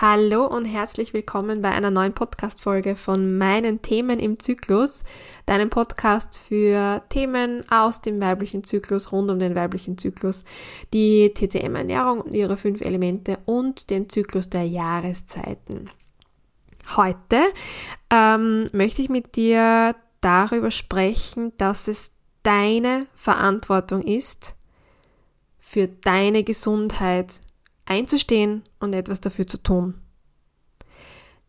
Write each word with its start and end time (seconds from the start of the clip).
Hallo 0.00 0.46
und 0.46 0.64
herzlich 0.64 1.12
willkommen 1.12 1.60
bei 1.60 1.72
einer 1.72 1.90
neuen 1.90 2.12
Podcast-Folge 2.12 2.94
von 2.94 3.36
meinen 3.36 3.82
Themen 3.82 4.20
im 4.20 4.38
Zyklus, 4.38 5.02
deinem 5.44 5.70
Podcast 5.70 6.38
für 6.38 7.02
Themen 7.08 7.68
aus 7.68 8.00
dem 8.00 8.20
weiblichen 8.20 8.62
Zyklus, 8.62 9.10
rund 9.10 9.28
um 9.28 9.40
den 9.40 9.56
weiblichen 9.56 9.98
Zyklus, 9.98 10.44
die 10.92 11.34
TCM-Ernährung 11.34 12.20
und 12.20 12.32
ihre 12.32 12.56
fünf 12.56 12.80
Elemente 12.80 13.40
und 13.44 13.90
den 13.90 14.08
Zyklus 14.08 14.48
der 14.48 14.68
Jahreszeiten. 14.68 15.90
Heute 16.96 17.40
ähm, 18.08 18.68
möchte 18.72 19.02
ich 19.02 19.08
mit 19.08 19.34
dir 19.34 19.96
darüber 20.20 20.70
sprechen, 20.70 21.52
dass 21.58 21.88
es 21.88 22.12
deine 22.44 23.08
Verantwortung 23.14 24.02
ist, 24.02 24.54
für 25.58 25.88
deine 25.88 26.44
Gesundheit 26.44 27.40
einzustehen 27.88 28.62
und 28.80 28.94
etwas 28.94 29.20
dafür 29.20 29.46
zu 29.46 29.62
tun. 29.62 29.94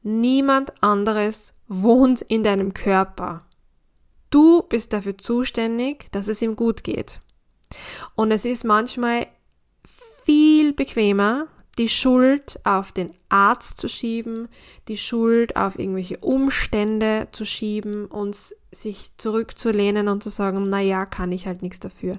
Niemand 0.01 0.71
anderes 0.81 1.53
wohnt 1.67 2.21
in 2.21 2.43
deinem 2.43 2.73
Körper. 2.73 3.45
Du 4.29 4.63
bist 4.63 4.93
dafür 4.93 5.17
zuständig, 5.17 6.11
dass 6.11 6.27
es 6.27 6.41
ihm 6.41 6.55
gut 6.55 6.83
geht. 6.83 7.19
Und 8.15 8.31
es 8.31 8.45
ist 8.45 8.63
manchmal 8.63 9.27
viel 10.23 10.73
bequemer, 10.73 11.47
die 11.77 11.89
Schuld 11.89 12.59
auf 12.65 12.91
den 12.91 13.13
Arzt 13.29 13.79
zu 13.79 13.87
schieben, 13.87 14.49
die 14.87 14.97
Schuld 14.97 15.55
auf 15.55 15.79
irgendwelche 15.79 16.17
Umstände 16.17 17.29
zu 17.31 17.45
schieben 17.45 18.05
und 18.05 18.35
sich 18.71 19.11
zurückzulehnen 19.17 20.09
und 20.09 20.21
zu 20.21 20.29
sagen, 20.29 20.67
na 20.67 20.81
ja, 20.81 21.05
kann 21.05 21.31
ich 21.31 21.47
halt 21.47 21.61
nichts 21.61 21.79
dafür. 21.79 22.17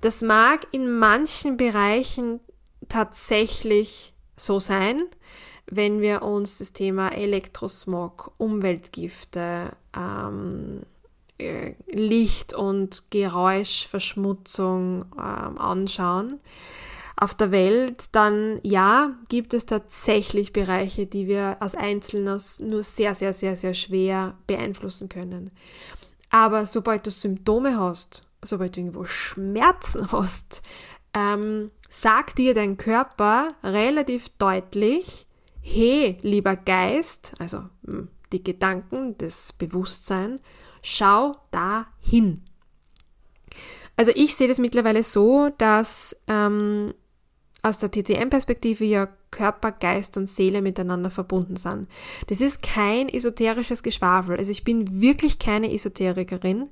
Das 0.00 0.22
mag 0.22 0.66
in 0.70 0.98
manchen 0.98 1.56
Bereichen 1.56 2.40
tatsächlich 2.88 4.14
so 4.36 4.60
sein, 4.60 5.04
wenn 5.66 6.00
wir 6.00 6.22
uns 6.22 6.58
das 6.58 6.72
Thema 6.72 7.08
Elektrosmog, 7.08 8.32
Umweltgifte, 8.38 9.72
ähm, 9.96 10.82
äh, 11.38 11.74
Licht- 11.88 12.54
und 12.54 13.10
Geräuschverschmutzung 13.10 15.04
ähm, 15.16 15.58
anschauen 15.58 16.40
auf 17.16 17.34
der 17.34 17.50
Welt, 17.50 18.04
dann 18.12 18.60
ja, 18.62 19.14
gibt 19.28 19.54
es 19.54 19.66
tatsächlich 19.66 20.52
Bereiche, 20.52 21.06
die 21.06 21.26
wir 21.26 21.56
als 21.60 21.74
Einzelner 21.74 22.38
nur 22.60 22.82
sehr, 22.82 23.14
sehr, 23.14 23.32
sehr, 23.32 23.56
sehr 23.56 23.74
schwer 23.74 24.36
beeinflussen 24.46 25.08
können. 25.08 25.50
Aber 26.30 26.66
sobald 26.66 27.06
du 27.06 27.10
Symptome 27.10 27.78
hast, 27.78 28.26
sobald 28.42 28.76
du 28.76 28.80
irgendwo 28.80 29.04
Schmerzen 29.04 30.12
hast, 30.12 30.62
ähm, 31.16 31.70
sagt 31.88 32.38
dir 32.38 32.54
dein 32.54 32.76
Körper 32.76 33.54
relativ 33.64 34.28
deutlich, 34.38 35.26
hey, 35.62 36.18
lieber 36.20 36.54
Geist, 36.54 37.34
also 37.38 37.62
hm, 37.86 38.08
die 38.32 38.44
Gedanken, 38.44 39.16
das 39.18 39.54
Bewusstsein, 39.54 40.40
schau 40.82 41.36
da 41.50 41.86
hin. 42.00 42.42
Also 43.96 44.12
ich 44.14 44.36
sehe 44.36 44.46
das 44.46 44.58
mittlerweile 44.58 45.02
so, 45.02 45.48
dass 45.56 46.14
ähm, 46.26 46.92
aus 47.62 47.78
der 47.78 47.90
TCM-Perspektive 47.90 48.84
ja 48.84 49.08
Körper, 49.30 49.72
Geist 49.72 50.18
und 50.18 50.26
Seele 50.26 50.60
miteinander 50.60 51.10
verbunden 51.10 51.56
sind. 51.56 51.88
Das 52.26 52.42
ist 52.42 52.62
kein 52.62 53.08
esoterisches 53.08 53.82
Geschwafel. 53.82 54.36
Also 54.36 54.50
ich 54.50 54.64
bin 54.64 55.00
wirklich 55.00 55.38
keine 55.38 55.72
Esoterikerin, 55.72 56.68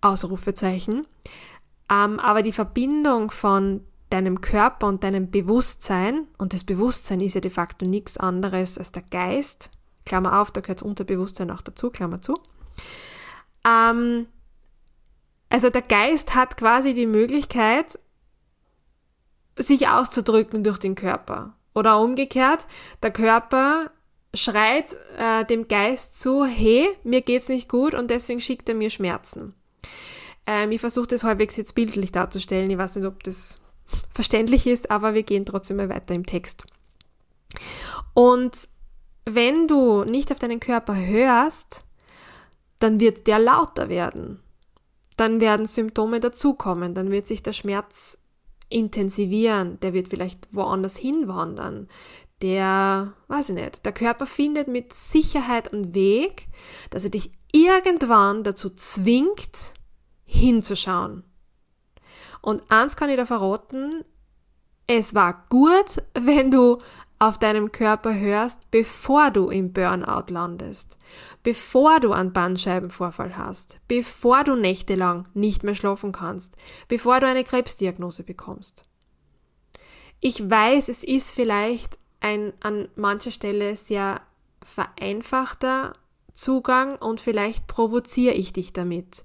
Ausrufezeichen. 0.00 1.06
Ähm, 1.90 2.20
aber 2.20 2.42
die 2.42 2.52
Verbindung 2.52 3.30
von 3.30 3.84
deinem 4.10 4.40
Körper 4.40 4.86
und 4.86 5.04
deinem 5.04 5.30
Bewusstsein, 5.30 6.26
und 6.38 6.52
das 6.52 6.64
Bewusstsein 6.64 7.20
ist 7.20 7.34
ja 7.34 7.40
de 7.40 7.50
facto 7.50 7.86
nichts 7.86 8.16
anderes 8.16 8.78
als 8.78 8.92
der 8.92 9.02
Geist, 9.02 9.70
Klammer 10.04 10.40
auf, 10.40 10.50
da 10.50 10.60
gehört 10.60 10.80
das 10.80 10.86
Unterbewusstsein 10.86 11.50
auch 11.50 11.62
dazu, 11.62 11.90
Klammer 11.90 12.20
zu. 12.20 12.34
Ähm, 13.66 14.26
also 15.48 15.70
der 15.70 15.82
Geist 15.82 16.34
hat 16.34 16.56
quasi 16.56 16.94
die 16.94 17.06
Möglichkeit, 17.06 17.98
sich 19.56 19.88
auszudrücken 19.88 20.64
durch 20.64 20.78
den 20.78 20.94
Körper. 20.94 21.54
Oder 21.74 22.00
umgekehrt, 22.00 22.66
der 23.02 23.10
Körper 23.12 23.90
schreit 24.34 24.96
äh, 25.18 25.44
dem 25.44 25.68
Geist 25.68 26.20
zu, 26.20 26.44
hey, 26.44 26.88
mir 27.04 27.20
geht's 27.20 27.48
nicht 27.48 27.68
gut 27.68 27.94
und 27.94 28.10
deswegen 28.10 28.40
schickt 28.40 28.68
er 28.68 28.74
mir 28.74 28.90
Schmerzen. 28.90 29.54
Ähm, 30.50 30.72
ich 30.72 30.80
versuche 30.80 31.06
das 31.06 31.22
halbwegs 31.22 31.56
jetzt 31.56 31.76
bildlich 31.76 32.10
darzustellen. 32.10 32.68
Ich 32.70 32.76
weiß 32.76 32.96
nicht, 32.96 33.06
ob 33.06 33.22
das 33.22 33.60
verständlich 34.10 34.66
ist, 34.66 34.90
aber 34.90 35.14
wir 35.14 35.22
gehen 35.22 35.46
trotzdem 35.46 35.76
mal 35.76 35.88
weiter 35.88 36.12
im 36.12 36.26
Text. 36.26 36.64
Und 38.14 38.68
wenn 39.24 39.68
du 39.68 40.02
nicht 40.02 40.32
auf 40.32 40.40
deinen 40.40 40.58
Körper 40.58 40.96
hörst, 40.96 41.84
dann 42.80 42.98
wird 42.98 43.28
der 43.28 43.38
lauter 43.38 43.88
werden. 43.88 44.40
Dann 45.16 45.40
werden 45.40 45.66
Symptome 45.66 46.18
dazukommen, 46.18 46.94
dann 46.94 47.12
wird 47.12 47.28
sich 47.28 47.44
der 47.44 47.52
Schmerz 47.52 48.18
intensivieren, 48.68 49.78
der 49.80 49.92
wird 49.94 50.08
vielleicht 50.08 50.48
woanders 50.50 50.96
hinwandern. 50.96 51.86
Der, 52.42 53.12
weiß 53.28 53.50
ich 53.50 53.54
nicht, 53.54 53.84
der 53.84 53.92
Körper 53.92 54.26
findet 54.26 54.66
mit 54.66 54.94
Sicherheit 54.94 55.72
einen 55.72 55.94
Weg, 55.94 56.48
dass 56.88 57.04
er 57.04 57.10
dich 57.10 57.30
irgendwann 57.52 58.42
dazu 58.42 58.70
zwingt, 58.70 59.74
hinzuschauen. 60.30 61.24
Und 62.40 62.62
eins 62.70 62.96
kann 62.96 63.10
ich 63.10 63.16
da 63.16 63.26
verraten, 63.26 64.04
es 64.86 65.14
war 65.14 65.44
gut, 65.48 66.02
wenn 66.14 66.50
du 66.50 66.78
auf 67.18 67.38
deinem 67.38 67.70
Körper 67.70 68.18
hörst, 68.18 68.70
bevor 68.70 69.30
du 69.30 69.50
im 69.50 69.74
Burnout 69.74 70.32
landest, 70.32 70.96
bevor 71.42 72.00
du 72.00 72.12
einen 72.12 72.32
Bandscheibenvorfall 72.32 73.36
hast, 73.36 73.78
bevor 73.88 74.42
du 74.42 74.56
nächtelang 74.56 75.28
nicht 75.34 75.62
mehr 75.62 75.74
schlafen 75.74 76.12
kannst, 76.12 76.56
bevor 76.88 77.20
du 77.20 77.26
eine 77.26 77.44
Krebsdiagnose 77.44 78.22
bekommst. 78.22 78.84
Ich 80.20 80.48
weiß, 80.48 80.88
es 80.88 81.04
ist 81.04 81.34
vielleicht 81.34 81.98
ein 82.20 82.54
an 82.60 82.88
mancher 82.96 83.30
Stelle 83.30 83.76
sehr 83.76 84.22
vereinfachter 84.62 85.92
Zugang 86.32 86.96
und 86.96 87.20
vielleicht 87.20 87.66
provoziere 87.66 88.34
ich 88.34 88.54
dich 88.54 88.72
damit. 88.72 89.24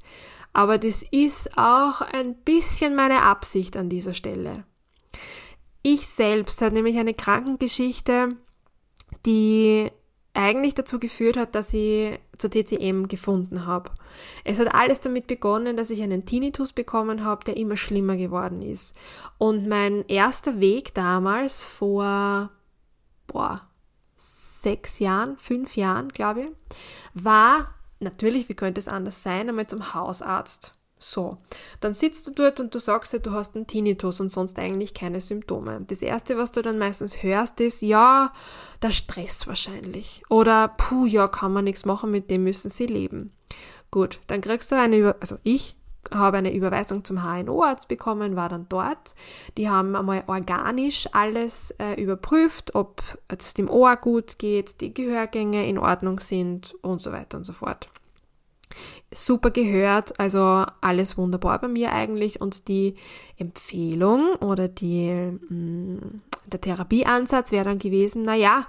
Aber 0.56 0.78
das 0.78 1.04
ist 1.12 1.58
auch 1.58 2.00
ein 2.00 2.34
bisschen 2.34 2.96
meine 2.96 3.24
Absicht 3.24 3.76
an 3.76 3.90
dieser 3.90 4.14
Stelle. 4.14 4.64
Ich 5.82 6.08
selbst 6.08 6.62
hatte 6.62 6.76
nämlich 6.76 6.98
eine 6.98 7.14
Krankengeschichte, 7.14 8.38
die 9.26 9.92
eigentlich 10.34 10.74
dazu 10.74 10.98
geführt 10.98 11.36
hat, 11.36 11.56
dass 11.56 11.74
ich 11.74 12.18
zur 12.38 12.50
TCM 12.52 13.10
gefunden 13.10 13.66
habe. 13.66 13.92
Es 14.46 14.58
hat 14.58 14.74
alles 14.74 15.02
damit 15.02 15.28
begonnen, 15.28 15.76
dass 15.76 15.90
ich 15.90 16.02
einen 16.02 16.26
Tinnitus 16.26 16.72
bekommen 16.72 17.26
habe, 17.26 17.44
der 17.44 17.58
immer 17.58 17.76
schlimmer 17.76 18.16
geworden 18.16 18.62
ist. 18.62 18.96
Und 19.38 19.68
mein 19.68 20.08
erster 20.08 20.62
Weg 20.62 20.94
damals 20.94 21.66
vor, 21.66 22.50
boah, 23.28 23.68
sechs 24.16 25.00
Jahren, 25.00 25.38
fünf 25.38 25.76
Jahren, 25.76 26.08
glaube 26.08 26.44
ich, 26.44 26.48
war 27.14 27.76
natürlich, 28.00 28.50
wie 28.50 28.56
könnte 28.56 28.79
es 28.79 28.88
anders 28.88 29.23
sein, 29.23 29.50
einmal 29.50 29.67
zum 29.67 29.94
Hausarzt. 29.94 30.73
So, 30.97 31.38
dann 31.81 31.94
sitzt 31.94 32.25
du 32.25 32.31
dort 32.31 32.59
und 32.59 32.73
du 32.73 32.79
sagst 32.79 33.11
dir, 33.13 33.19
du 33.19 33.31
hast 33.31 33.56
einen 33.56 33.67
Tinnitus 33.67 34.22
und 34.22 34.31
sonst 34.31 34.57
eigentlich 34.57 34.94
keine 34.94 35.19
Symptome. 35.19 35.81
Das 35.88 36.01
erste, 36.01 36.38
was 36.38 36.53
du 36.53 36.61
dann 36.61 36.78
meistens 36.78 37.22
hörst, 37.22 37.59
ist, 37.59 37.81
ja, 37.81 38.31
der 38.81 38.91
Stress 38.91 39.45
wahrscheinlich. 39.45 40.23
Oder, 40.29 40.69
puh, 40.69 41.06
ja, 41.06 41.28
kann 41.28 41.51
man 41.51 41.66
nichts 41.66 41.85
machen, 41.85 42.11
mit 42.11 42.31
dem 42.31 42.44
müssen 42.44 42.69
sie 42.69 42.85
leben. 42.85 43.33
Gut, 43.91 44.19
dann 44.27 44.41
kriegst 44.41 44.72
du 44.72 44.77
eine, 44.77 44.97
Über 44.97 45.17
also 45.19 45.38
ich 45.44 45.75
habe 46.14 46.38
eine 46.38 46.54
Überweisung 46.54 47.04
zum 47.04 47.24
HNO-Arzt 47.24 47.88
bekommen, 47.88 48.36
war 48.36 48.50
dann 48.50 48.68
dort. 48.70 49.16
Die 49.58 49.70
haben 49.70 49.96
einmal 49.96 50.24
organisch 50.28 51.08
alles 51.14 51.72
äh, 51.80 52.02
überprüft, 52.02 52.76
ob 52.76 53.02
es 53.28 53.54
dem 53.54 53.70
Ohr 53.70 53.96
gut 53.96 54.38
geht, 54.40 54.81
die 54.81 54.94
Gehörgänge 54.94 55.68
in 55.68 55.78
Ordnung 55.78 56.19
sind 56.19 56.75
und 56.81 57.02
so 57.02 57.12
weiter 57.12 57.38
und 57.38 57.44
so 57.44 57.54
fort 57.54 57.90
super 59.12 59.52
gehört, 59.52 60.19
also 60.19 60.66
alles 60.81 61.18
wunderbar 61.18 61.60
bei 61.60 61.68
mir 61.68 61.92
eigentlich 61.94 62.42
und 62.42 62.68
die 62.68 62.96
Empfehlung 63.38 64.36
oder 64.36 64.68
die, 64.68 65.12
mh, 65.12 65.56
mm, 65.56 66.22
der 66.48 66.62
Therapieansatz 66.62 67.51
wäre 67.51 67.66
dann 67.66 67.80
gewesen, 67.80 68.24
na 68.25 68.36
ja, 68.36 68.68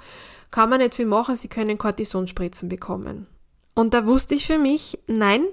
kann 0.51 0.71
man 0.71 0.79
nicht 0.79 0.95
viel 0.95 1.07
machen, 1.07 1.37
Sie 1.37 1.49
können 1.49 1.79
Cortisonspritzen 1.79 2.69
bekommen. 2.69 3.27
Und 3.75 3.93
da 3.93 4.07
wusste 4.07 4.35
ich 4.35 4.47
für 4.47 4.59
mich, 4.59 4.99
nein, 5.07 5.45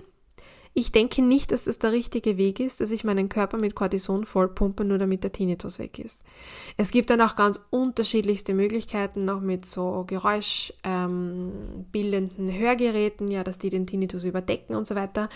ich 0.75 0.91
denke 0.91 1.21
nicht, 1.21 1.51
dass 1.51 1.65
das 1.65 1.77
der 1.77 1.91
richtige 1.91 2.37
Weg 2.37 2.59
ist, 2.59 2.81
dass 2.81 2.89
ich 2.89 3.03
meinen 3.03 3.29
Körper 3.29 3.57
mit 3.57 3.75
Cortison 3.75 4.25
vollpumpe, 4.25 4.83
nur 4.83 4.97
damit 4.97 5.23
der 5.23 5.31
Tinnitus 5.31 5.77
weg 5.77 5.99
ist. 5.99 6.25
Es 6.77 6.89
gibt 6.89 7.11
dann 7.11 7.21
auch 7.21 7.35
ganz 7.35 7.63
unterschiedlichste 7.69 8.55
Möglichkeiten, 8.55 9.23
noch 9.23 9.39
mit 9.39 9.65
so 9.65 10.03
geräuschbildenden 10.07 12.47
ähm, 12.47 12.59
Hörgeräten, 12.59 13.29
ja, 13.29 13.43
dass 13.43 13.59
die 13.59 13.69
den 13.69 13.85
Tinnitus 13.85 14.23
überdecken 14.23 14.75
und 14.75 14.87
so 14.87 14.95
weiter. 14.95 15.29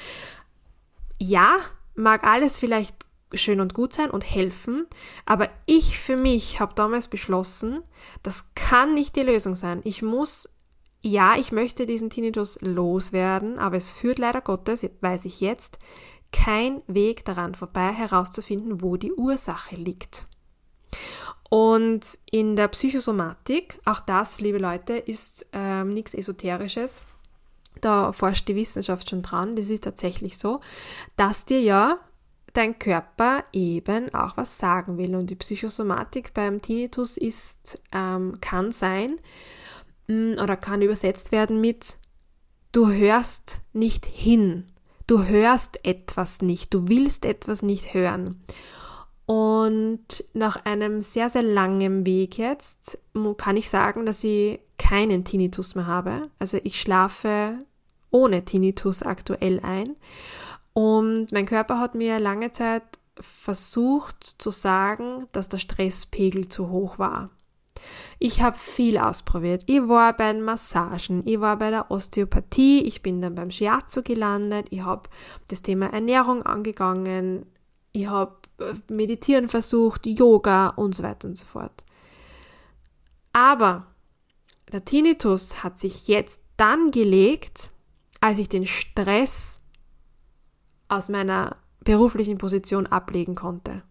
Ja, 1.20 1.58
mag 1.94 2.24
alles 2.24 2.58
vielleicht 2.58 3.08
schön 3.34 3.60
und 3.60 3.74
gut 3.74 3.94
sein 3.94 4.10
und 4.10 4.22
helfen, 4.22 4.88
aber 5.26 5.50
ich 5.66 6.00
für 6.00 6.16
mich 6.16 6.60
habe 6.60 6.74
damals 6.76 7.10
beschlossen, 7.10 7.84
das 8.24 8.46
kann 8.56 8.94
nicht 8.94 9.16
die 9.16 9.22
Lösung 9.22 9.56
sein. 9.56 9.82
Ich 9.84 10.02
muss, 10.02 10.50
ja, 11.08 11.36
ich 11.38 11.52
möchte 11.52 11.86
diesen 11.86 12.10
Tinnitus 12.10 12.60
loswerden, 12.62 13.60
aber 13.60 13.78
es 13.78 13.92
führt 13.92 14.20
leider 14.20 14.42
Gottes, 14.42 14.86
weiß 15.00 15.26
ich 15.26 15.40
jetzt, 15.40 15.80
kein 16.34 16.82
Weg 16.88 17.24
daran 17.24 17.56
vorbei, 17.56 17.94
herauszufinden, 17.94 18.82
wo 18.82 18.98
die 18.98 19.14
Ursache 19.14 19.76
liegt. 19.76 20.26
Und 21.50 22.18
in 22.30 22.58
der 22.58 22.68
Psychosomatik, 22.68 23.80
auch 23.86 24.02
das, 24.02 24.42
liebe 24.42 24.58
Leute, 24.58 24.98
ist 24.98 25.46
ähm, 25.54 25.94
nichts 25.94 26.14
Esoterisches. 26.14 27.04
Da 27.80 28.12
forscht 28.12 28.50
die 28.50 28.56
Wissenschaft 28.56 29.10
schon 29.10 29.22
dran. 29.22 29.56
Das 29.56 29.70
ist 29.70 29.86
tatsächlich 29.86 30.38
so, 30.38 30.60
dass 31.16 31.46
dir 31.46 31.62
ja 31.62 32.00
dein 32.52 32.80
Körper 32.80 33.46
eben 33.54 34.14
auch 34.14 34.36
was 34.36 34.58
sagen 34.58 34.98
will. 34.98 35.16
Und 35.16 35.30
die 35.30 35.36
Psychosomatik 35.36 36.34
beim 36.34 36.62
Tinnitus 36.62 37.16
ist, 37.16 37.82
ähm, 37.94 38.40
kann 38.42 38.74
sein 38.74 39.20
oder 40.10 40.56
kann 40.56 40.82
übersetzt 40.82 41.32
werden 41.32 41.60
mit 41.60 41.98
du 42.78 42.92
hörst 42.92 43.62
nicht 43.74 44.06
hin. 44.06 44.66
Du 45.08 45.24
hörst 45.24 45.84
etwas 45.84 46.44
nicht. 46.44 46.74
Du 46.74 46.88
willst 46.88 47.26
etwas 47.26 47.64
nicht 47.64 47.96
hören. 47.96 48.40
Und 49.26 50.24
nach 50.34 50.64
einem 50.66 51.02
sehr, 51.02 51.30
sehr 51.30 51.42
langen 51.42 52.06
Weg 52.06 52.38
jetzt 52.38 53.00
kann 53.38 53.58
ich 53.58 53.70
sagen, 53.70 54.06
dass 54.06 54.24
ich 54.24 54.60
keinen 54.78 55.26
Tinnitus 55.26 55.74
mehr 55.74 55.88
habe. 55.88 56.30
Also 56.38 56.60
ich 56.64 56.80
schlafe 56.80 57.66
ohne 58.12 58.46
Tinnitus 58.46 59.02
aktuell 59.02 59.60
ein. 59.62 59.96
Und 60.74 61.32
mein 61.32 61.48
Körper 61.48 61.80
hat 61.80 61.96
mir 61.96 62.20
lange 62.20 62.52
Zeit 62.52 62.84
versucht 63.20 64.24
zu 64.38 64.52
sagen, 64.52 65.26
dass 65.32 65.50
der 65.50 65.58
Stresspegel 65.58 66.48
zu 66.48 66.70
hoch 66.70 67.00
war. 67.00 67.32
Ich 68.20 68.42
habe 68.42 68.58
viel 68.58 68.98
ausprobiert. 68.98 69.64
Ich 69.68 69.88
war 69.88 70.16
bei 70.16 70.34
den 70.34 70.44
Massagen, 70.44 71.26
ich 71.26 71.40
war 71.40 71.58
bei 71.58 71.70
der 71.70 71.92
Osteopathie, 71.92 72.82
ich 72.82 73.02
bin 73.02 73.22
dann 73.22 73.36
beim 73.36 73.52
Shiatsu 73.52 74.04
gelandet, 74.04 74.68
ich 74.72 74.82
habe 74.82 75.10
das 75.48 75.62
Thema 75.62 75.88
Ernährung 75.88 76.44
angegangen, 76.44 77.46
ich 77.92 78.08
habe 78.08 78.36
äh, 78.60 78.74
Meditieren 78.92 79.48
versucht, 79.48 80.06
Yoga 80.06 80.70
und 80.70 80.96
so 80.96 81.04
weiter 81.04 81.28
und 81.28 81.38
so 81.38 81.46
fort. 81.46 81.84
Aber 83.34 83.88
der 84.72 84.84
Tinnitus 84.84 85.64
hat 85.64 85.80
sich 85.80 86.08
jetzt 86.08 86.42
dann 86.58 86.92
gelegt, 86.92 87.72
als 88.20 88.40
ich 88.40 88.50
den 88.50 88.66
Stress 88.66 89.62
aus 90.90 91.10
meiner 91.10 91.58
beruflichen 91.82 92.38
Position 92.38 92.88
ablegen 92.88 93.36
konnte. 93.36 93.84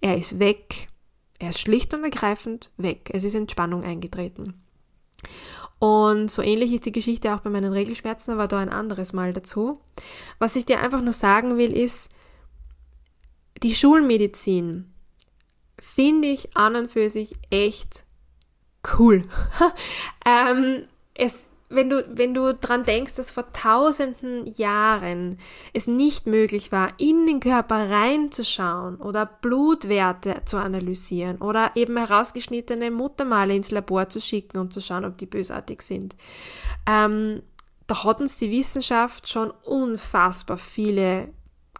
Er 0.00 0.16
ist 0.16 0.38
weg. 0.38 0.89
Er 1.40 1.50
ist 1.50 1.58
schlicht 1.58 1.94
und 1.94 2.04
ergreifend 2.04 2.70
weg. 2.76 3.10
Es 3.12 3.24
ist 3.24 3.34
Entspannung 3.34 3.82
eingetreten. 3.82 4.62
Und 5.78 6.30
so 6.30 6.42
ähnlich 6.42 6.72
ist 6.74 6.84
die 6.84 6.92
Geschichte 6.92 7.34
auch 7.34 7.40
bei 7.40 7.48
meinen 7.48 7.72
Regelschmerzen, 7.72 8.32
aber 8.32 8.46
da 8.46 8.58
ein 8.58 8.68
anderes 8.68 9.14
Mal 9.14 9.32
dazu. 9.32 9.80
Was 10.38 10.54
ich 10.54 10.66
dir 10.66 10.80
einfach 10.80 11.00
nur 11.00 11.14
sagen 11.14 11.56
will, 11.56 11.72
ist, 11.72 12.10
die 13.62 13.74
Schulmedizin 13.74 14.92
finde 15.78 16.28
ich 16.28 16.54
an 16.56 16.76
und 16.76 16.90
für 16.90 17.08
sich 17.08 17.34
echt 17.48 18.04
cool. 18.98 19.24
ähm, 20.26 20.84
es 21.14 21.48
wenn 21.70 21.88
du, 21.88 22.04
wenn 22.12 22.34
du 22.34 22.52
dran 22.52 22.82
denkst, 22.82 23.14
dass 23.14 23.30
vor 23.30 23.52
tausenden 23.52 24.46
Jahren 24.54 25.38
es 25.72 25.86
nicht 25.86 26.26
möglich 26.26 26.72
war, 26.72 26.92
in 26.98 27.26
den 27.26 27.38
Körper 27.38 27.88
reinzuschauen 27.88 28.96
oder 28.96 29.24
Blutwerte 29.24 30.42
zu 30.44 30.56
analysieren 30.56 31.38
oder 31.38 31.70
eben 31.76 31.96
herausgeschnittene 31.96 32.90
Muttermale 32.90 33.54
ins 33.54 33.70
Labor 33.70 34.08
zu 34.08 34.20
schicken 34.20 34.58
und 34.58 34.74
zu 34.74 34.80
schauen, 34.80 35.04
ob 35.04 35.16
die 35.16 35.26
bösartig 35.26 35.82
sind, 35.82 36.16
ähm, 36.86 37.42
da 37.86 38.04
hat 38.04 38.20
uns 38.20 38.36
die 38.38 38.50
Wissenschaft 38.50 39.28
schon 39.28 39.50
unfassbar 39.50 40.56
viele 40.56 41.28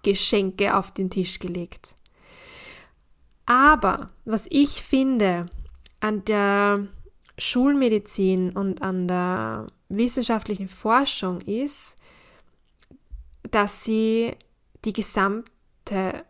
Geschenke 0.02 0.76
auf 0.76 0.92
den 0.92 1.10
Tisch 1.10 1.40
gelegt. 1.40 1.96
Aber 3.44 4.10
was 4.25 4.46
ich 4.50 4.82
finde 4.82 5.46
an 5.98 6.25
der 6.25 6.87
Schulmedizin 7.38 8.50
und 8.52 8.82
an 8.82 9.08
der 9.08 9.66
wissenschaftlichen 9.90 10.69
Forschung 10.69 11.40
ist, 11.42 11.96
dass 13.50 13.84
sie 13.84 14.37
die 14.84 14.92
gesamte 14.92 16.25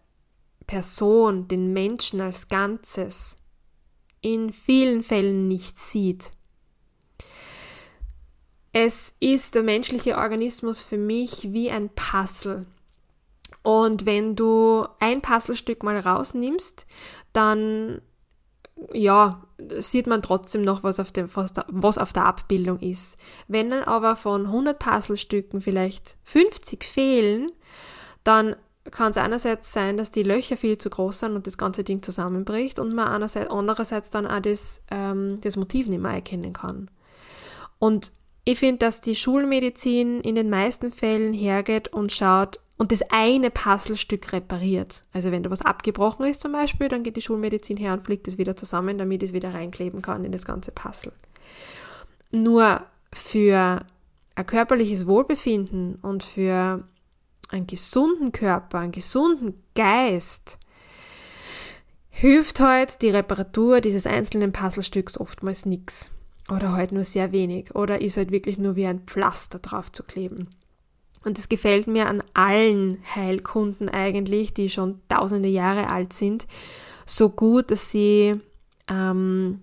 Person, 0.66 1.46
den 1.46 1.72
Menschen 1.72 2.20
als 2.20 2.48
Ganzes 2.48 3.36
in 4.20 4.52
vielen 4.52 5.02
Fällen 5.02 5.48
nicht 5.48 5.78
sieht. 5.78 6.32
Es 8.72 9.12
ist 9.18 9.54
der 9.56 9.62
menschliche 9.62 10.16
Organismus 10.16 10.80
für 10.80 10.98
mich 10.98 11.52
wie 11.52 11.70
ein 11.70 11.90
Puzzle. 11.90 12.66
Und 13.62 14.06
wenn 14.06 14.36
du 14.36 14.86
ein 15.00 15.20
Puzzlestück 15.20 15.82
mal 15.82 15.98
rausnimmst, 15.98 16.86
dann 17.32 18.00
ja, 18.92 19.42
sieht 19.78 20.06
man 20.06 20.22
trotzdem 20.22 20.62
noch, 20.62 20.82
was 20.82 21.00
auf, 21.00 21.12
dem, 21.12 21.28
was 21.34 21.98
auf 21.98 22.12
der 22.12 22.24
Abbildung 22.24 22.78
ist. 22.78 23.18
Wenn 23.48 23.70
dann 23.70 23.82
aber 23.82 24.16
von 24.16 24.46
100 24.46 24.78
Puzzlestücken 24.78 25.60
vielleicht 25.60 26.16
50 26.24 26.84
fehlen, 26.84 27.50
dann 28.24 28.56
kann 28.90 29.10
es 29.10 29.18
einerseits 29.18 29.72
sein, 29.72 29.96
dass 29.96 30.10
die 30.10 30.22
Löcher 30.22 30.56
viel 30.56 30.78
zu 30.78 30.90
groß 30.90 31.20
sind 31.20 31.34
und 31.34 31.46
das 31.46 31.58
ganze 31.58 31.84
Ding 31.84 32.02
zusammenbricht 32.02 32.78
und 32.78 32.94
man 32.94 33.08
einerseits, 33.08 33.50
andererseits 33.50 34.10
dann 34.10 34.26
auch 34.26 34.40
das, 34.40 34.82
ähm, 34.90 35.38
das 35.42 35.56
Motiv 35.56 35.86
nicht 35.86 36.00
mehr 36.00 36.12
erkennen 36.12 36.52
kann. 36.52 36.90
Und 37.78 38.12
ich 38.44 38.58
finde, 38.58 38.78
dass 38.78 39.00
die 39.00 39.16
Schulmedizin 39.16 40.20
in 40.20 40.34
den 40.34 40.50
meisten 40.50 40.92
Fällen 40.92 41.34
hergeht 41.34 41.88
und 41.88 42.10
schaut, 42.10 42.58
und 42.80 42.92
das 42.92 43.02
eine 43.10 43.50
Puzzlestück 43.50 44.32
repariert. 44.32 45.04
Also 45.12 45.30
wenn 45.30 45.42
da 45.42 45.50
was 45.50 45.60
abgebrochen 45.60 46.24
ist 46.24 46.40
zum 46.40 46.52
Beispiel, 46.52 46.88
dann 46.88 47.02
geht 47.02 47.14
die 47.14 47.20
Schulmedizin 47.20 47.76
her 47.76 47.92
und 47.92 48.02
fliegt 48.02 48.26
es 48.26 48.38
wieder 48.38 48.56
zusammen, 48.56 48.96
damit 48.96 49.22
es 49.22 49.34
wieder 49.34 49.52
reinkleben 49.52 50.00
kann 50.00 50.24
in 50.24 50.32
das 50.32 50.46
ganze 50.46 50.72
Puzzle. 50.72 51.12
Nur 52.30 52.80
für 53.12 53.84
ein 54.34 54.46
körperliches 54.46 55.06
Wohlbefinden 55.06 55.96
und 55.96 56.24
für 56.24 56.82
einen 57.50 57.66
gesunden 57.66 58.32
Körper, 58.32 58.78
einen 58.78 58.92
gesunden 58.92 59.62
Geist 59.74 60.58
hilft 62.08 62.60
halt 62.60 63.02
die 63.02 63.10
Reparatur 63.10 63.82
dieses 63.82 64.06
einzelnen 64.06 64.52
Puzzlestücks 64.52 65.20
oftmals 65.20 65.66
nichts. 65.66 66.12
Oder 66.48 66.72
halt 66.72 66.92
nur 66.92 67.04
sehr 67.04 67.30
wenig. 67.30 67.74
Oder 67.74 68.00
ist 68.00 68.16
halt 68.16 68.30
wirklich 68.30 68.56
nur 68.56 68.74
wie 68.74 68.86
ein 68.86 69.00
Pflaster 69.00 69.58
drauf 69.58 69.92
zu 69.92 70.02
kleben. 70.02 70.48
Und 71.24 71.38
es 71.38 71.48
gefällt 71.48 71.86
mir 71.86 72.08
an 72.08 72.22
allen 72.34 73.02
Heilkunden 73.14 73.88
eigentlich, 73.88 74.54
die 74.54 74.70
schon 74.70 75.00
tausende 75.08 75.48
Jahre 75.48 75.90
alt 75.90 76.12
sind, 76.12 76.46
so 77.04 77.28
gut, 77.28 77.70
dass 77.70 77.90
sie 77.90 78.40
ähm, 78.88 79.62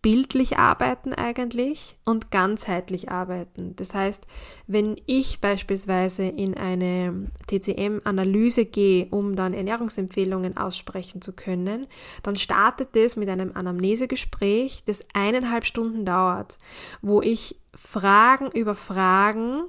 bildlich 0.00 0.58
arbeiten 0.58 1.12
eigentlich 1.12 1.96
und 2.04 2.30
ganzheitlich 2.30 3.10
arbeiten. 3.10 3.74
Das 3.76 3.94
heißt, 3.94 4.26
wenn 4.66 4.96
ich 5.06 5.40
beispielsweise 5.40 6.24
in 6.24 6.56
eine 6.56 7.30
TCM-Analyse 7.48 8.64
gehe, 8.64 9.08
um 9.10 9.34
dann 9.34 9.54
Ernährungsempfehlungen 9.54 10.56
aussprechen 10.56 11.20
zu 11.20 11.32
können, 11.32 11.86
dann 12.22 12.36
startet 12.36 12.94
es 12.94 13.16
mit 13.16 13.28
einem 13.28 13.52
Anamnesegespräch, 13.54 14.84
das 14.86 15.04
eineinhalb 15.14 15.66
Stunden 15.66 16.04
dauert, 16.04 16.58
wo 17.02 17.20
ich 17.20 17.58
Fragen 17.74 18.50
über 18.52 18.74
Fragen 18.74 19.64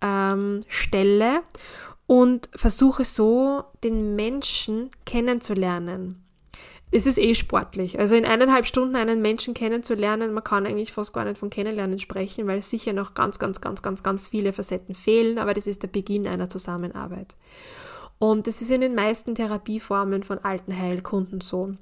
ähm, 0.00 0.60
stelle 0.68 1.42
und 2.06 2.48
versuche 2.54 3.04
so 3.04 3.64
den 3.84 4.16
Menschen 4.16 4.90
kennenzulernen. 5.06 6.24
Es 6.92 7.06
ist 7.06 7.18
eh 7.18 7.34
sportlich. 7.36 8.00
Also 8.00 8.16
in 8.16 8.24
eineinhalb 8.24 8.66
Stunden 8.66 8.96
einen 8.96 9.22
Menschen 9.22 9.54
kennenzulernen, 9.54 10.32
man 10.32 10.42
kann 10.42 10.66
eigentlich 10.66 10.92
fast 10.92 11.12
gar 11.12 11.24
nicht 11.24 11.38
von 11.38 11.50
Kennenlernen 11.50 12.00
sprechen, 12.00 12.48
weil 12.48 12.62
sicher 12.62 12.92
noch 12.92 13.14
ganz, 13.14 13.38
ganz, 13.38 13.60
ganz, 13.60 13.80
ganz, 13.82 14.02
ganz 14.02 14.26
viele 14.26 14.52
Facetten 14.52 14.96
fehlen, 14.96 15.38
aber 15.38 15.54
das 15.54 15.68
ist 15.68 15.84
der 15.84 15.88
Beginn 15.88 16.26
einer 16.26 16.48
Zusammenarbeit. 16.48 17.36
Und 18.18 18.48
das 18.48 18.60
ist 18.60 18.72
in 18.72 18.80
den 18.80 18.94
meisten 18.94 19.34
Therapieformen 19.34 20.24
von 20.24 20.38
alten 20.40 20.76
Heilkunden 20.76 21.40
so. 21.40 21.74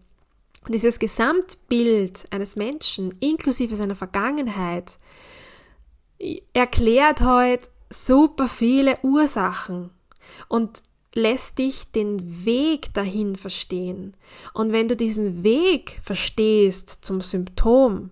Dieses 0.69 0.99
Gesamtbild 0.99 2.29
eines 2.31 2.55
Menschen, 2.55 3.13
inklusive 3.21 3.77
seiner 3.77 3.95
Vergangenheit, 3.95 4.99
erklärt 6.53 7.23
heute 7.23 7.69
super 7.91 8.49
viele 8.49 8.99
Ursachen 9.03 9.91
und 10.49 10.83
lässt 11.15 11.59
dich 11.59 11.91
den 11.91 12.45
Weg 12.45 12.93
dahin 12.95 13.37
verstehen. 13.37 14.17
Und 14.53 14.73
wenn 14.73 14.89
du 14.89 14.97
diesen 14.97 15.43
Weg 15.43 16.01
verstehst 16.03 17.05
zum 17.05 17.21
Symptom, 17.21 18.11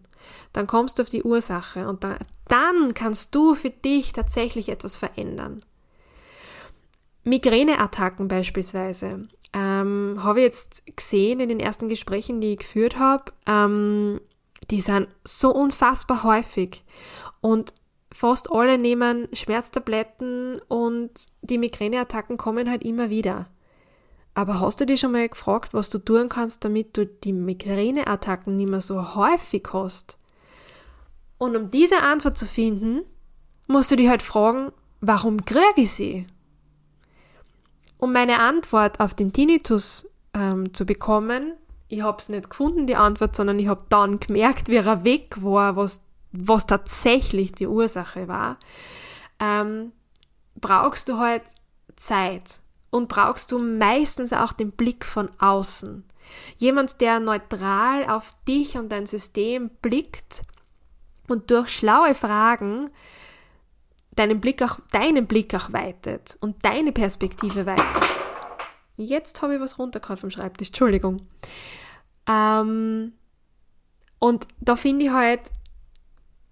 dann 0.52 0.66
kommst 0.66 0.99
du 0.99 1.02
auf 1.02 1.09
die 1.09 1.23
Ursache 1.23 1.88
und 1.88 2.02
dann, 2.04 2.18
dann 2.49 2.95
kannst 2.95 3.35
du 3.35 3.54
für 3.54 3.71
dich 3.71 4.12
tatsächlich 4.12 4.68
etwas 4.68 4.97
verändern. 4.97 5.62
Migräneattacken 7.25 8.28
beispielsweise 8.28 9.28
ähm, 9.52 10.21
habe 10.23 10.40
ich 10.40 10.45
jetzt 10.45 10.97
gesehen 10.97 11.40
in 11.40 11.49
den 11.49 11.61
ersten 11.61 11.88
Gesprächen, 11.88 12.40
die 12.40 12.52
ich 12.52 12.59
geführt 12.59 12.99
habe, 12.99 13.33
ähm, 13.47 14.21
die 14.71 14.80
sind 14.80 15.09
so 15.25 15.52
unfassbar 15.52 16.23
häufig 16.23 16.83
und 17.40 17.75
fast 18.16 18.50
alle 18.50 18.78
nehmen 18.78 19.28
Schmerztabletten 19.35 20.58
und 20.68 21.26
die 21.42 21.58
Migräneattacken 21.58 22.38
kommen 22.38 22.70
halt 22.70 22.82
immer 22.82 23.11
wieder. 23.11 23.49
Aber 24.32 24.61
hast 24.61 24.80
du 24.80 24.87
dich 24.87 25.00
schon 25.00 25.12
mal 25.12 25.28
gefragt, 25.28 25.75
was 25.75 25.90
du 25.90 25.99
tun 25.99 26.30
kannst, 26.30 26.64
damit 26.64 26.96
du 26.96 27.06
die 27.06 27.35
Migräneattacken 27.35 28.56
nicht 28.56 28.70
mehr 28.70 28.80
so 28.80 29.14
häufig 29.14 29.68
hast? 29.73 30.18
Und 31.37 31.56
um 31.56 31.70
diese 31.70 32.02
Antwort 32.02 32.38
zu 32.38 32.46
finden, 32.46 33.02
musst 33.66 33.90
du 33.90 33.96
dich 33.96 34.08
halt 34.08 34.23
fragen, 34.23 34.73
warum 35.02 35.44
kriege 35.44 35.82
ich 35.82 35.92
sie? 35.92 36.26
Um 37.99 38.12
meine 38.12 38.40
Antwort 38.40 38.99
auf 38.99 39.12
den 39.12 39.35
Tinnitus 39.35 40.11
ähm, 40.32 40.73
zu 40.73 40.87
bekommen, 40.87 41.52
ich 41.88 42.02
habe 42.02 42.18
es 42.18 42.30
nicht 42.30 42.49
gefunden, 42.49 42.87
die 42.87 42.96
Antwort, 42.96 43.37
sondern 43.37 43.58
ich 43.58 43.68
habe 43.68 43.85
dann 43.90 44.20
gemerkt, 44.20 44.68
wie 44.68 44.76
er 44.76 45.04
weg 45.04 45.37
war, 45.40 45.76
was, 45.76 46.05
was 46.33 46.66
tatsächlich 46.66 47.52
die 47.52 47.66
Ursache 47.66 48.28
war, 48.28 48.59
ähm, 49.40 49.92
brauchst 50.56 51.09
du 51.09 51.18
halt 51.18 51.42
Zeit 51.97 52.61
und 52.90 53.09
brauchst 53.09 53.52
du 53.52 53.59
meistens 53.59 54.33
auch 54.33 54.52
den 54.52 54.73
Blick 54.73 55.04
von 55.04 55.30
außen. 55.38 56.04
Jemand, 56.59 57.00
der 57.00 57.21
neutral 57.21 58.09
auf 58.09 58.35
dich 58.49 58.76
und 58.76 58.90
dein 58.90 59.06
System 59.06 59.71
blickt 59.80 60.42
und 61.28 61.50
durch 61.50 61.68
schlaue 61.71 62.14
Fragen 62.14 62.90
deinen 64.16 64.40
Blick 64.40 64.62
auch, 64.62 64.80
deinen 64.92 65.26
Blick 65.26 65.54
auch 65.54 65.73
weitet 65.73 66.37
und 66.40 66.64
deine 66.64 66.92
Perspektive 66.92 67.66
weitet. 67.66 67.85
Jetzt 68.97 69.42
habe 69.42 69.54
ich 69.54 69.61
was 69.61 69.78
runtergehauen 69.78 70.16
vom 70.16 70.30
Schreibtisch, 70.30 70.68
Entschuldigung. 70.68 71.26
Ähm, 72.26 73.12
und 74.18 74.49
da 74.59 74.75
finde 74.75 75.04
ich 75.04 75.11
halt 75.12 75.42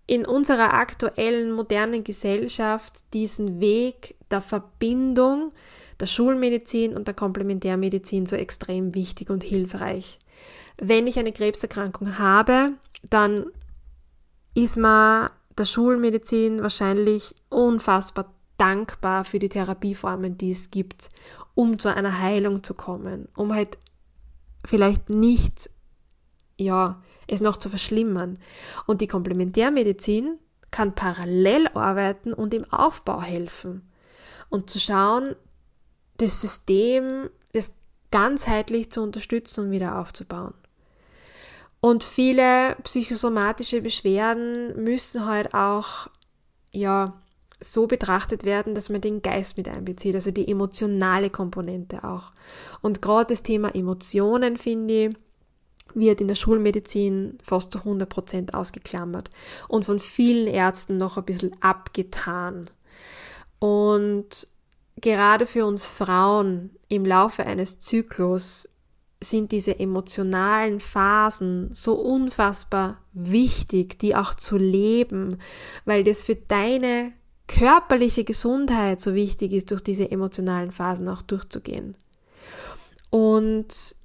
in 0.06 0.26
unserer 0.26 0.75
aktuellen 0.75 1.52
modernen 1.52 2.04
Gesellschaft 2.04 3.12
diesen 3.14 3.61
Weg 3.61 4.16
der 4.30 4.42
Verbindung 4.42 5.52
der 6.00 6.06
Schulmedizin 6.06 6.94
und 6.94 7.06
der 7.06 7.14
Komplementärmedizin 7.14 8.26
so 8.26 8.37
extrem 8.37 8.94
wichtig 8.94 9.30
und 9.30 9.44
hilfreich. 9.44 10.18
Wenn 10.76 11.06
ich 11.06 11.18
eine 11.18 11.32
Krebserkrankung 11.32 12.18
habe, 12.18 12.73
dann 13.08 13.46
ist 14.54 14.76
man 14.76 15.30
der 15.56 15.64
Schulmedizin 15.64 16.62
wahrscheinlich 16.62 17.34
unfassbar 17.49 18.32
dankbar 18.56 19.25
für 19.25 19.38
die 19.38 19.49
Therapieformen, 19.49 20.37
die 20.37 20.50
es 20.50 20.70
gibt, 20.70 21.11
um 21.54 21.78
zu 21.78 21.94
einer 21.94 22.18
Heilung 22.18 22.62
zu 22.62 22.75
kommen, 22.75 23.28
um 23.37 23.54
halt 23.54 23.78
vielleicht 24.64 25.11
nicht, 25.11 25.70
ja, 26.56 27.02
es 27.26 27.40
noch 27.40 27.57
zu 27.57 27.69
verschlimmern. 27.69 28.38
Und 28.87 29.00
die 29.00 29.07
Komplementärmedizin 29.07 30.38
kann 30.71 30.95
parallel 30.95 31.69
arbeiten 31.69 32.33
und 32.33 32.52
im 32.52 32.71
Aufbau 32.73 33.23
helfen 33.23 33.88
und 34.50 34.71
zu 34.71 34.78
schauen, 34.78 35.37
das 36.16 36.40
System 36.40 37.31
das 37.52 37.73
ganzheitlich 38.11 38.90
zu 38.90 39.02
unterstützen 39.02 39.66
und 39.66 39.71
wieder 39.71 39.99
aufzubauen. 39.99 40.54
Und 41.81 42.02
viele 42.02 42.76
psychosomatische 42.83 43.83
Beschwerden 43.83 44.83
müssen 44.83 45.26
halt 45.26 45.54
auch, 45.54 46.09
ja, 46.73 47.21
so 47.61 47.87
betrachtet 47.87 48.45
werden, 48.45 48.75
dass 48.75 48.88
man 48.88 49.00
den 49.00 49.23
Geist 49.23 49.57
mit 49.57 49.69
einbezieht, 49.69 50.14
also 50.14 50.31
die 50.31 50.49
emotionale 50.49 51.31
Komponente 51.31 52.04
auch. 52.04 52.33
Und 52.83 53.02
gerade 53.02 53.35
das 53.35 53.43
Thema 53.43 53.75
Emotionen, 53.75 54.57
finde 54.57 54.95
ich, 54.95 55.16
wird 55.93 56.21
in 56.21 56.29
der 56.29 56.35
Schulmedizin 56.35 57.38
fast 57.43 57.73
zu 57.73 57.79
100 57.79 58.09
Prozent 58.09 58.55
ausgeklammert 58.55 59.31
und 59.69 59.85
von 59.85 59.99
vielen 59.99 60.47
Ärzten 60.47 60.97
noch 60.97 61.17
ein 61.17 61.25
bisschen 61.25 61.53
abgetan. 61.61 62.71
Und 63.59 64.49
gerade 64.97 65.47
für 65.47 65.67
uns 65.67 65.85
Frauen 65.85 66.71
im 66.88 67.05
Laufe 67.05 67.45
eines 67.45 67.81
Zyklus 67.81 68.69
sind 69.21 69.53
diese 69.53 69.79
emotionalen 69.79 70.81
Phasen 70.81 71.71
so 71.73 71.95
unfassbar 71.95 72.99
wichtig, 73.12 73.99
die 73.99 74.14
auch 74.14 74.35
zu 74.35 74.57
leben, 74.57 75.38
weil 75.85 76.05
das 76.05 76.23
für 76.23 76.37
deine 76.37 77.12
körperliche 77.47 78.25
Gesundheit 78.25 79.00
so 79.00 79.14
wichtig 79.14 79.53
ist, 79.53 79.71
durch 79.71 79.83
diese 79.83 80.11
emotionalen 80.11 80.71
Phasen 80.71 81.09
auch 81.09 81.23
durchzugehen. 81.23 81.97
Und 83.11 83.97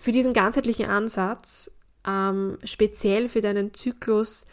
für 0.00 0.12
diesen 0.12 0.32
ganzheitlichen 0.32 0.86
Ansatz, 0.86 1.70
ähm, 2.06 2.58
speziell 2.64 3.28
für 3.28 3.40
deinen 3.40 3.74
Zyklus, 3.74 4.46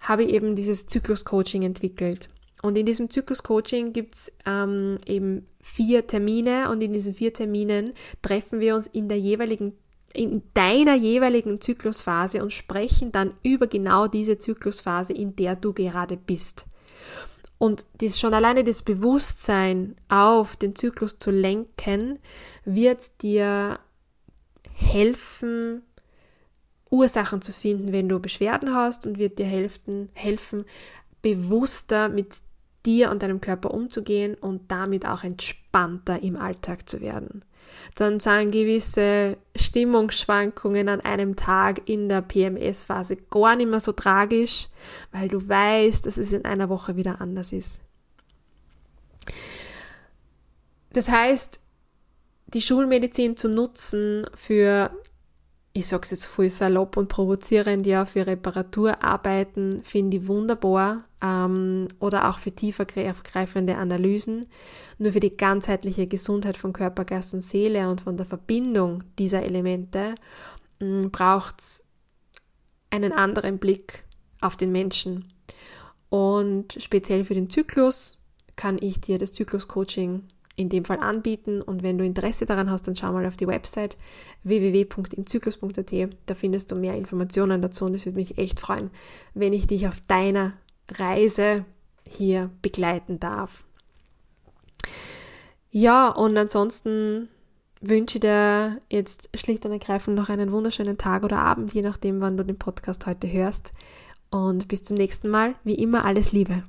habe 0.00 0.24
ich 0.24 0.34
eben 0.34 0.54
dieses 0.56 0.86
Zyklus-Coaching 0.86 1.62
entwickelt. 1.62 2.28
Und 2.62 2.76
in 2.76 2.86
diesem 2.86 3.10
Zyklus-Coaching 3.10 3.92
gibt's 3.92 4.32
ähm, 4.46 4.98
eben 5.06 5.46
vier 5.60 6.06
Termine 6.06 6.70
und 6.70 6.80
in 6.80 6.92
diesen 6.92 7.14
vier 7.14 7.32
Terminen 7.32 7.92
treffen 8.22 8.60
wir 8.60 8.74
uns 8.74 8.86
in 8.86 9.08
der 9.08 9.18
jeweiligen 9.18 9.74
in 10.14 10.42
deiner 10.52 10.94
jeweiligen 10.94 11.60
Zyklusphase 11.60 12.42
und 12.42 12.52
sprechen 12.52 13.12
dann 13.12 13.32
über 13.42 13.66
genau 13.66 14.08
diese 14.08 14.36
Zyklusphase, 14.36 15.14
in 15.14 15.36
der 15.36 15.56
du 15.56 15.72
gerade 15.72 16.18
bist. 16.18 16.66
Und 17.56 17.86
das 17.98 18.20
schon 18.20 18.34
alleine 18.34 18.64
das 18.64 18.82
Bewusstsein 18.82 19.96
auf 20.08 20.56
den 20.56 20.74
Zyklus 20.76 21.18
zu 21.18 21.30
lenken, 21.30 22.18
wird 22.64 23.22
dir 23.22 23.78
helfen, 24.74 25.82
Ursachen 26.90 27.40
zu 27.40 27.52
finden, 27.52 27.92
wenn 27.92 28.08
du 28.08 28.20
Beschwerden 28.20 28.74
hast 28.74 29.06
und 29.06 29.18
wird 29.18 29.38
dir 29.38 29.46
helfen, 29.46 30.10
helfen 30.12 30.64
bewusster 31.22 32.08
mit 32.08 32.36
dir 32.84 33.10
und 33.10 33.22
deinem 33.22 33.40
Körper 33.40 33.72
umzugehen 33.72 34.34
und 34.34 34.70
damit 34.70 35.06
auch 35.06 35.24
entspannter 35.24 36.22
im 36.22 36.36
Alltag 36.36 36.88
zu 36.88 37.00
werden. 37.00 37.44
Dann 37.94 38.20
sind 38.20 38.52
gewisse 38.52 39.38
Stimmungsschwankungen 39.56 40.88
an 40.88 41.00
einem 41.00 41.36
Tag 41.36 41.88
in 41.88 42.08
der 42.08 42.22
PMS-Phase 42.22 43.16
gar 43.16 43.56
nicht 43.56 43.70
mehr 43.70 43.80
so 43.80 43.92
tragisch, 43.92 44.68
weil 45.10 45.28
du 45.28 45.48
weißt, 45.48 46.04
dass 46.06 46.16
es 46.16 46.32
in 46.32 46.44
einer 46.44 46.68
Woche 46.68 46.96
wieder 46.96 47.20
anders 47.20 47.52
ist. 47.52 47.80
Das 50.92 51.08
heißt, 51.08 51.60
die 52.54 52.62
Schulmedizin 52.62 53.36
zu 53.36 53.48
nutzen 53.48 54.26
für 54.34 54.90
ich 55.74 55.86
sage 55.86 56.02
es 56.04 56.10
jetzt 56.10 56.26
voll 56.26 56.50
salopp 56.50 56.96
und 56.96 57.08
provozierend, 57.08 57.86
ja, 57.86 58.04
für 58.04 58.26
Reparaturarbeiten 58.26 59.82
finde 59.84 60.18
ich 60.18 60.26
wunderbar 60.26 61.04
ähm, 61.22 61.88
oder 61.98 62.28
auch 62.28 62.38
für 62.38 62.52
tiefergreifende 62.52 63.76
Analysen. 63.76 64.46
Nur 64.98 65.12
für 65.12 65.20
die 65.20 65.36
ganzheitliche 65.36 66.06
Gesundheit 66.06 66.58
von 66.58 66.74
Körper, 66.74 67.06
Geist 67.06 67.32
und 67.32 67.40
Seele 67.40 67.88
und 67.88 68.02
von 68.02 68.18
der 68.18 68.26
Verbindung 68.26 69.02
dieser 69.18 69.42
Elemente 69.42 70.14
mm, 70.80 71.06
braucht 71.08 71.60
es 71.60 71.84
einen 72.90 73.12
anderen 73.12 73.58
Blick 73.58 74.04
auf 74.42 74.56
den 74.56 74.72
Menschen. 74.72 75.32
Und 76.10 76.76
speziell 76.78 77.24
für 77.24 77.34
den 77.34 77.48
Zyklus 77.48 78.18
kann 78.56 78.76
ich 78.78 79.00
dir 79.00 79.16
das 79.16 79.32
Zyklus-Coaching 79.32 80.24
in 80.56 80.68
dem 80.68 80.84
Fall 80.84 81.00
anbieten. 81.00 81.62
Und 81.62 81.82
wenn 81.82 81.98
du 81.98 82.04
Interesse 82.04 82.46
daran 82.46 82.70
hast, 82.70 82.86
dann 82.86 82.96
schau 82.96 83.12
mal 83.12 83.26
auf 83.26 83.36
die 83.36 83.46
Website 83.46 83.96
www.imzyklus.at. 84.44 85.92
Da 86.26 86.34
findest 86.34 86.70
du 86.70 86.76
mehr 86.76 86.94
Informationen 86.94 87.62
dazu 87.62 87.84
und 87.84 87.94
es 87.94 88.06
würde 88.06 88.18
mich 88.18 88.38
echt 88.38 88.60
freuen, 88.60 88.90
wenn 89.34 89.52
ich 89.52 89.66
dich 89.66 89.86
auf 89.88 90.00
deiner 90.08 90.54
Reise 90.90 91.64
hier 92.06 92.50
begleiten 92.60 93.18
darf. 93.20 93.64
Ja, 95.70 96.08
und 96.08 96.36
ansonsten 96.36 97.28
wünsche 97.80 98.20
dir 98.20 98.78
jetzt 98.90 99.30
schlicht 99.34 99.64
und 99.64 99.72
ergreifend 99.72 100.16
noch 100.16 100.28
einen 100.28 100.52
wunderschönen 100.52 100.98
Tag 100.98 101.24
oder 101.24 101.38
Abend, 101.38 101.72
je 101.72 101.82
nachdem, 101.82 102.20
wann 102.20 102.36
du 102.36 102.44
den 102.44 102.58
Podcast 102.58 103.06
heute 103.06 103.30
hörst. 103.30 103.72
Und 104.30 104.68
bis 104.68 104.82
zum 104.82 104.96
nächsten 104.96 105.28
Mal. 105.28 105.54
Wie 105.64 105.74
immer, 105.74 106.04
alles 106.04 106.32
Liebe. 106.32 106.62